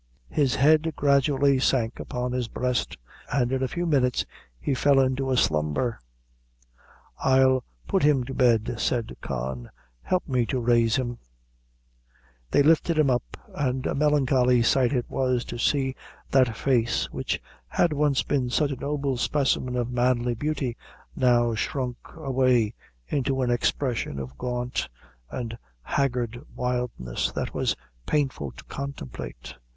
[0.31, 2.97] His head gradually sank upon his breast,
[3.31, 4.25] and in a few minutes
[4.59, 5.99] he fell into a slumber.
[7.19, 9.69] "I'll put him to bed," said Con;
[10.01, 11.19] "help me to raise him."
[12.49, 15.93] They lifted him up, and a melancholy sight it was to see
[16.31, 20.75] that face, which had once been such a noble specimen of manly beauty,
[21.15, 22.73] now shrunk away
[23.07, 24.89] into an expression of gaunt
[25.29, 27.75] and haggard wildness, that was
[28.07, 29.53] painful to contemplate.